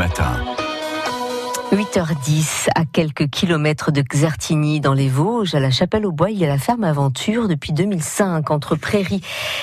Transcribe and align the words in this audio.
matin. 0.00 0.32
8h10, 1.72 2.68
à 2.74 2.86
quelques 2.86 3.28
kilomètres 3.28 3.92
de 3.92 4.00
Xertigny, 4.00 4.80
dans 4.80 4.94
les 4.94 5.08
Vosges, 5.10 5.54
à 5.54 5.60
la 5.60 5.70
Chapelle-aux-Bois, 5.70 6.30
il 6.30 6.38
y 6.38 6.44
a 6.46 6.48
la 6.48 6.56
ferme 6.56 6.84
Aventure 6.84 7.48
depuis 7.48 7.74
2005, 7.74 8.50
entre 8.50 8.76
prairies 8.76 9.20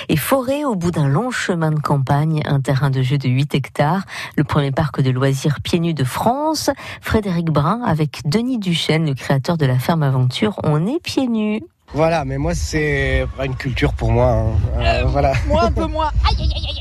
et 0.10 0.16
forêts, 0.16 0.64
au 0.64 0.76
bout 0.76 0.92
d'un 0.92 1.08
long 1.08 1.32
chemin 1.32 1.72
de 1.72 1.80
campagne, 1.80 2.44
un 2.46 2.62
terrain 2.62 2.92
de 2.92 3.02
jeu 3.02 3.18
de 3.18 3.28
8 3.28 3.56
hectares, 3.56 4.04
le 4.36 4.44
premier 4.44 4.70
parc 4.72 5.02
de 5.02 5.10
loisirs 5.10 5.58
pieds 5.64 5.80
nus 5.80 5.96
de 5.96 6.04
France. 6.04 6.70
Frédéric 7.02 7.48
Brun, 7.50 7.82
avec 7.84 8.22
Denis 8.26 8.60
Duchesne, 8.60 9.08
le 9.08 9.16
créateur 9.16 9.58
de 9.58 9.66
la 9.66 9.80
ferme 9.80 10.04
Aventure, 10.04 10.60
on 10.64 10.86
est 10.86 11.02
pieds 11.02 11.28
nus. 11.28 11.64
Voilà, 11.94 12.26
mais 12.26 12.38
moi 12.38 12.54
c'est 12.54 13.26
pas 13.38 13.46
une 13.46 13.56
culture 13.56 13.94
pour 13.94 14.12
moi. 14.12 14.28
hein. 14.28 14.46
Euh, 14.78 15.04
voilà. 15.08 15.34
Moi 15.48 15.64
un 15.64 15.72
peu 15.72 15.86
moins. 15.88 16.12
Aïe, 16.30 16.36
aïe, 16.40 16.52
aïe. 16.54 16.77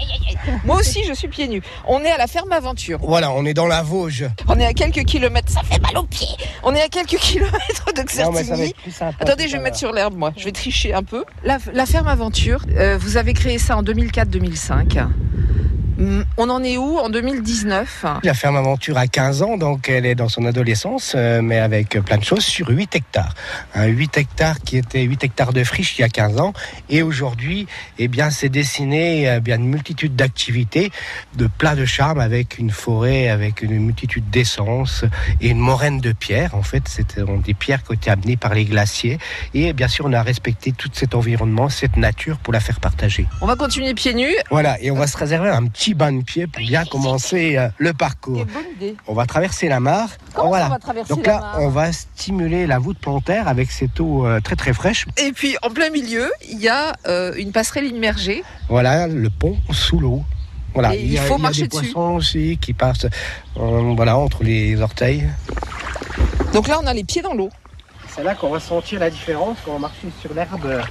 Moi 0.65 0.77
aussi 0.77 1.05
je 1.07 1.13
suis 1.13 1.29
pieds 1.29 1.49
nus. 1.49 1.63
On 1.87 2.01
est 2.03 2.11
à 2.11 2.19
la 2.19 2.27
ferme 2.27 2.53
Aventure. 2.53 2.99
Voilà, 3.03 3.33
on 3.33 3.45
est 3.45 3.55
dans 3.55 3.67
la 3.67 3.83
Vosges. 3.83 4.27
On 4.49 4.59
est 4.59 4.67
à 4.67 4.73
quelques 4.73 5.05
kilomètres. 5.05 5.51
Ça 5.53 5.63
fait 5.63 5.81
mal 5.81 5.97
aux 5.99 6.07
pieds. 6.07 6.29
On 6.63 6.75
est 6.75 6.83
à 6.83 6.89
quelques 6.89 7.17
kilomètres 7.21 7.93
de 7.95 8.03
Xertigny. 8.03 8.75
Attendez, 9.21 9.47
je 9.49 9.53
vais 9.53 9.59
me 9.59 9.65
mettre 9.65 9.77
sur 9.79 9.93
l'herbe, 9.93 10.15
moi. 10.17 10.33
Je 10.37 10.45
vais 10.45 10.53
tricher 10.53 10.93
un 10.95 11.03
peu. 11.03 11.25
La, 11.45 11.59
la 11.73 11.87
ferme 11.87 12.09
Aventure, 12.09 12.63
euh, 12.77 12.99
vous 13.01 13.17
avez 13.17 13.33
créé 13.33 13.59
ça 13.59 13.77
en 13.77 13.83
2004-2005. 13.83 15.07
Hum, 15.99 16.25
On 16.37 16.51
en 16.51 16.63
est 16.63 16.77
où 16.77 16.99
en 16.99 17.09
2019 17.09 18.05
La 18.23 18.35
ferme 18.35 18.57
Aventure 18.57 18.99
a 18.99 19.07
15 19.07 19.43
ans, 19.43 19.57
donc 19.57 19.89
elle 19.89 20.05
est 20.05 20.15
dans 20.15 20.29
son 20.29 20.45
adolescence, 20.45 21.15
euh, 21.17 21.41
mais 21.41 21.59
avec 21.59 21.99
plein 22.05 22.19
de 22.19 22.25
choses 22.25 22.45
sur 22.45 22.69
8 22.69 22.95
hectares. 22.97 23.35
Un 23.75 23.87
8 23.87 24.19
hectares 24.19 24.61
qui 24.61 24.77
était 24.77 25.03
8 25.03 25.25
hectares 25.25 25.53
de 25.55 25.65
friche 25.65 25.99
il 25.99 26.03
y 26.03 26.05
a 26.05 26.09
15 26.09 26.39
ans. 26.39 26.53
Et 26.91 27.03
aujourd'hui, 27.03 27.67
eh 27.99 28.09
bien, 28.09 28.29
c'est 28.29 28.51
dessiné 28.51 29.35
eh 29.37 29.41
bien, 29.41 29.57
une 29.57 29.69
multitude 29.69 30.15
d'activités, 30.15 30.91
de 31.35 31.47
plats 31.47 31.77
de 31.77 31.87
charme 31.87 32.21
avec 32.21 32.59
une 32.59 32.71
forêt, 32.71 33.29
avec 33.29 33.63
une 33.63 33.79
multitude 33.79 34.29
d'essences 34.29 35.05
et 35.41 35.49
une 35.49 35.59
moraine 35.59 36.01
de 36.01 36.13
pierres. 36.13 36.55
En 36.55 36.63
fait, 36.63 36.89
c'était 36.89 37.23
des 37.45 37.55
pierres 37.55 37.83
qui 37.83 37.93
ont 37.93 37.95
été 37.95 38.11
amenées 38.11 38.37
par 38.37 38.55
les 38.55 38.67
glaciers. 38.67 39.19
Et 39.55 39.73
bien 39.73 39.89
sûr, 39.89 40.05
on 40.05 40.13
a 40.13 40.23
respecté 40.23 40.73
tout 40.73 40.91
cet 40.93 41.15
environnement, 41.15 41.71
cette 41.71 41.97
nature 41.97 42.37
pour 42.39 42.53
la 42.53 42.61
faire 42.61 42.81
partager. 42.81 43.27
On 43.41 43.47
va 43.47 43.57
continuer 43.57 43.95
pieds 43.95 44.15
nus. 44.15 44.37
Voilà, 44.51 44.81
et 44.83 44.91
on 44.91 44.97
va 44.97 45.07
se 45.07 45.17
réserver 45.17 45.49
un 45.49 45.67
petit 45.67 45.86
bain 45.95 46.13
de 46.13 46.23
pied 46.23 46.47
pour 46.47 46.63
bien 46.63 46.85
commencer 46.85 47.57
euh, 47.57 47.69
le 47.79 47.93
parcours. 47.93 48.45
On 49.07 49.15
va 49.15 49.27
traverser 49.27 49.69
la 49.69 49.81
mare. 49.81 50.09
Comment 50.35 50.49
voilà. 50.49 50.65
ça 50.67 50.71
va 50.71 50.79
traverser 50.79 51.15
Donc 51.15 51.27
la 51.27 51.33
là, 51.33 51.41
mare 51.41 51.57
on 51.61 51.69
va 51.69 51.93
stimuler 51.93 52.67
la 52.67 52.79
voûte 52.79 52.99
plantaire 52.99 53.49
avec 53.49 53.71
cette 53.71 53.99
eau 54.01 54.27
euh, 54.27 54.41
très 54.41 54.57
très 54.57 54.73
fraîche. 54.73 55.07
Et 55.17 55.33
puis 55.33 55.57
en 55.63 55.71
plein 55.71 55.91
milieu, 55.91 56.31
il 56.49 56.59
y 56.61 56.69
a 56.69 56.95
euh, 57.07 57.35
une 57.37 57.53
passerelle 57.53 57.87
immergée. 57.87 58.43
Voilà, 58.69 59.07
le 59.07 59.31
pont 59.31 59.57
sous 59.71 59.99
l'eau. 60.01 60.23
Voilà, 60.75 60.95
Et 60.95 61.01
il 61.03 61.19
faut 61.19 61.35
y 61.35 61.37
a 61.37 61.39
marcher 61.39 61.63
des 61.63 61.69
dessus. 61.69 61.93
poissons 61.93 62.17
aussi 62.17 62.59
qui 62.61 62.75
passent 62.75 63.07
euh, 63.57 63.93
voilà, 63.97 64.19
entre 64.19 64.45
les 64.45 64.81
orteils. 64.83 65.25
Donc 66.53 66.69
là, 66.69 66.79
on 66.83 66.87
a 66.87 66.93
les 66.93 67.05
pieds 67.05 67.23
dans 67.23 67.33
l'eau. 67.35 67.49
C'est 68.09 68.23
là 68.23 68.35
qu'on 68.35 68.51
va 68.51 68.61
sentir 68.61 69.01
la 69.01 69.09
différence 69.11 69.57
quand 69.65 69.73
on 69.73 69.79
marche 69.79 69.97
sur 70.21 70.35
l'herbe 70.35 70.83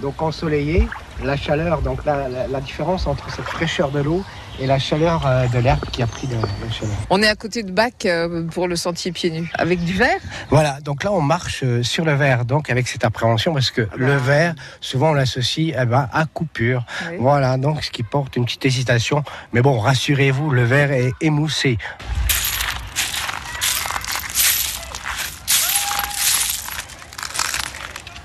donc 0.00 0.20
ensoleillée, 0.20 0.88
la 1.24 1.36
chaleur, 1.36 1.80
donc 1.82 2.04
la, 2.04 2.28
la- 2.28 2.46
la 2.46 2.60
différence 2.60 3.06
entre 3.06 3.30
cette 3.34 3.44
fraîcheur 3.46 3.90
de 3.90 4.00
l'eau 4.00 4.22
et 4.58 4.66
la 4.66 4.78
chaleur 4.78 5.26
euh, 5.26 5.46
de 5.48 5.58
l'herbe 5.58 5.84
qui 5.92 6.02
a 6.02 6.06
pris 6.06 6.26
de 6.26 6.34
la 6.34 6.70
chaleur. 6.72 6.94
On 7.10 7.22
est 7.22 7.28
à 7.28 7.34
côté 7.34 7.62
de 7.62 7.70
Bac 7.70 8.06
euh, 8.06 8.46
pour 8.46 8.68
le 8.68 8.76
sentier 8.76 9.12
pieds 9.12 9.30
nus. 9.30 9.50
Avec 9.58 9.82
du 9.84 9.92
verre? 9.92 10.20
Voilà, 10.50 10.78
donc 10.80 11.04
là 11.04 11.12
on 11.12 11.20
marche 11.20 11.62
euh, 11.62 11.82
sur 11.82 12.04
le 12.04 12.14
verre, 12.14 12.44
donc 12.44 12.70
avec 12.70 12.88
cette 12.88 13.04
appréhension, 13.04 13.52
parce 13.52 13.70
que 13.70 13.86
le 13.96 14.16
verre, 14.16 14.54
souvent 14.80 15.10
on 15.10 15.14
l'associe 15.14 15.74
eh 15.78 15.84
ben, 15.84 16.08
à 16.12 16.24
coupure. 16.26 16.84
Oui. 17.10 17.16
Voilà, 17.20 17.56
donc 17.58 17.84
ce 17.84 17.90
qui 17.90 18.02
porte 18.02 18.36
une 18.36 18.44
petite 18.46 18.64
hésitation. 18.64 19.22
Mais 19.52 19.60
bon, 19.62 19.78
rassurez-vous, 19.78 20.50
le 20.50 20.64
verre 20.64 20.92
est 20.92 21.12
émoussé. 21.20 21.76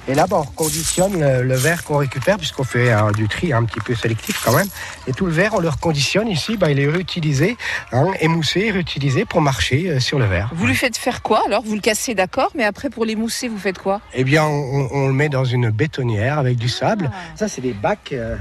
Et 0.08 0.16
là, 0.16 0.26
on 0.32 0.42
reconditionne 0.42 1.20
le, 1.20 1.44
le 1.44 1.56
verre 1.56 1.84
qu'on 1.84 1.98
récupère, 1.98 2.38
puisqu'on 2.38 2.64
fait 2.64 2.92
euh, 2.92 3.12
du 3.12 3.28
tri 3.28 3.54
un 3.54 3.64
petit 3.64 3.80
peu 3.80 3.94
sélectif 3.94 4.42
quand 4.44 4.54
même. 4.54 4.68
Et 5.08 5.14
tout 5.14 5.28
le 5.28 5.32
verre, 5.32 5.54
on 5.54 5.60
le 5.60 5.70
reconditionne 5.70 6.28
ici, 6.28 6.58
bah, 6.58 6.72
il 6.72 6.80
est 6.80 6.88
réutilisé, 6.88 7.56
hein, 7.92 8.08
émoussé, 8.20 8.72
réutilisé 8.72 9.26
pour 9.26 9.42
marcher 9.42 9.90
euh, 9.90 10.00
sur 10.00 10.18
le 10.18 10.26
verre. 10.26 10.50
Vous 10.56 10.66
lui 10.66 10.76
faites 10.76 10.98
faire 10.98 11.22
quoi 11.22 11.44
alors? 11.46 11.62
Vous 11.64 11.76
le 11.76 11.82
cassez, 11.82 12.16
d'accord, 12.16 12.52
mais 12.56 12.64
après 12.64 12.90
pour 12.90 13.06
les 13.06 13.16
mousser, 13.16 13.48
vous 13.48 13.60
faites 13.60 13.78
quoi? 13.78 14.02
Eh 14.14 14.24
bien, 14.24 14.44
on, 14.44 14.90
on 14.92 15.08
le 15.08 15.14
met 15.14 15.30
dans 15.30 15.46
une 15.46 15.70
bétonnière 15.70 16.40
avec 16.40 16.58
du 16.58 16.68
sable. 16.68 17.12
Ça, 17.36 17.48
c'est 17.48 17.62
des 17.62 17.74
bacs 17.74 18.12
euh, 18.12 18.36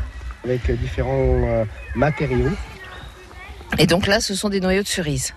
avec 0.44 0.70
différents 0.80 1.12
euh, 1.44 1.64
matériaux. 1.94 2.50
Et 3.78 3.86
donc 3.86 4.06
là, 4.06 4.20
ce 4.20 4.34
sont 4.34 4.48
des 4.48 4.60
noyaux 4.60 4.82
de 4.82 4.88
cerises. 4.88 5.34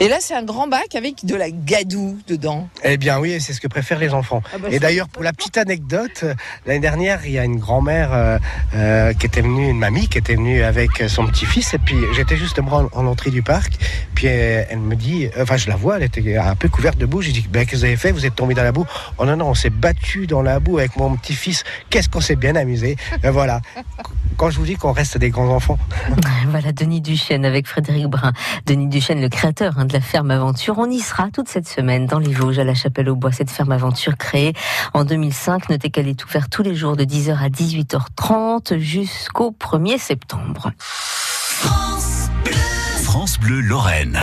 Et 0.00 0.08
là, 0.08 0.18
c'est 0.20 0.34
un 0.34 0.44
grand 0.44 0.68
bac 0.68 0.94
avec 0.94 1.24
de 1.24 1.34
la 1.34 1.50
gadoue 1.50 2.18
dedans. 2.28 2.68
Eh 2.84 2.96
bien, 2.96 3.18
oui, 3.18 3.40
c'est 3.40 3.52
ce 3.52 3.60
que 3.60 3.66
préfèrent 3.66 3.98
les 3.98 4.14
enfants. 4.14 4.42
Ah 4.54 4.58
bah, 4.58 4.68
Et 4.70 4.78
d'ailleurs, 4.78 5.08
pour 5.08 5.24
la 5.24 5.32
petite 5.32 5.58
anecdote, 5.58 6.24
l'année 6.66 6.78
dernière, 6.78 7.26
il 7.26 7.32
y 7.32 7.38
a 7.38 7.44
une 7.44 7.58
grand-mère 7.58 8.12
euh, 8.12 8.38
euh, 8.76 9.12
qui 9.12 9.26
était 9.26 9.40
venue, 9.40 9.68
une 9.68 9.78
mamie 9.78 10.06
qui 10.06 10.18
était 10.18 10.36
venue 10.36 10.62
avec 10.62 11.02
son 11.08 11.26
petit-fils. 11.26 11.74
Et 11.74 11.78
puis, 11.78 11.96
j'étais 12.14 12.36
justement 12.36 12.88
en, 12.92 13.00
en 13.00 13.06
entrée 13.06 13.30
du 13.30 13.42
parc. 13.42 13.72
Puis, 14.14 14.28
euh, 14.28 14.62
elle 14.70 14.78
me 14.78 14.94
dit, 14.94 15.26
euh, 15.26 15.42
enfin, 15.42 15.56
je 15.56 15.68
la 15.68 15.74
vois, 15.74 15.96
elle 15.96 16.04
était 16.04 16.36
un 16.36 16.54
peu 16.54 16.68
couverte 16.68 16.98
de 16.98 17.06
boue. 17.06 17.20
J'ai 17.22 17.32
dit, 17.32 17.44
ben, 17.50 17.66
qu'est-ce 17.66 17.72
que 17.72 17.76
vous 17.78 17.84
avez 17.84 17.96
fait 17.96 18.12
Vous 18.12 18.24
êtes 18.24 18.36
tombé 18.36 18.54
dans 18.54 18.62
la 18.62 18.72
boue 18.72 18.86
Oh 19.18 19.24
non, 19.24 19.36
non, 19.36 19.48
on 19.48 19.54
s'est 19.54 19.70
battu 19.70 20.28
dans 20.28 20.42
la 20.42 20.60
boue 20.60 20.78
avec 20.78 20.96
mon 20.96 21.16
petit-fils. 21.16 21.64
Qu'est-ce 21.90 22.08
qu'on 22.08 22.20
s'est 22.20 22.36
bien 22.36 22.54
amusé 22.54 22.94
Ben 23.20 23.32
voilà. 23.32 23.60
Quand 24.38 24.50
je 24.50 24.58
vous 24.58 24.66
dis 24.66 24.76
qu'on 24.76 24.92
reste 24.92 25.18
des 25.18 25.30
grands 25.30 25.48
enfants. 25.48 25.78
Voilà 26.48 26.70
Denis 26.70 27.00
Duchesne 27.00 27.44
avec 27.44 27.66
Frédéric 27.66 28.06
Brun. 28.06 28.32
Denis 28.66 28.86
Duchesne, 28.86 29.20
le 29.20 29.28
créateur 29.28 29.74
hein, 29.78 29.84
de 29.84 29.92
la 29.92 30.00
ferme 30.00 30.30
Aventure. 30.30 30.78
On 30.78 30.88
y 30.88 31.00
sera 31.00 31.28
toute 31.30 31.48
cette 31.48 31.68
semaine 31.68 32.06
dans 32.06 32.20
les 32.20 32.32
Vosges 32.32 32.60
à 32.60 32.64
la 32.64 32.74
Chapelle 32.74 33.10
aux 33.10 33.16
Bois. 33.16 33.32
Cette 33.32 33.50
ferme 33.50 33.72
Aventure 33.72 34.16
créée 34.16 34.54
en 34.94 35.04
2005. 35.04 35.68
Notez 35.70 35.90
qu'elle 35.90 36.06
est 36.06 36.24
ouverte 36.24 36.50
tous 36.50 36.62
les 36.62 36.76
jours 36.76 36.96
de 36.96 37.04
10h 37.04 37.36
à 37.36 37.48
18h30 37.48 38.78
jusqu'au 38.78 39.54
1er 39.60 39.98
septembre. 39.98 40.70
France 43.02 43.40
Bleu 43.40 43.60
Lorraine. 43.60 44.16